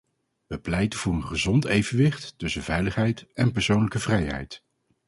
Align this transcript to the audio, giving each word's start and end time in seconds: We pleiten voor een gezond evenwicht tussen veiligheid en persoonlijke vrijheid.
We 0.47 0.57
pleiten 0.59 0.99
voor 0.99 1.13
een 1.13 1.27
gezond 1.27 1.65
evenwicht 1.65 2.33
tussen 2.37 2.63
veiligheid 2.63 3.25
en 3.33 3.51
persoonlijke 3.51 3.99
vrijheid. 3.99 4.63